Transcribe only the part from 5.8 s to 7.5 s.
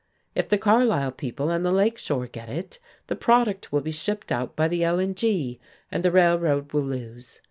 and the Railroad will lose.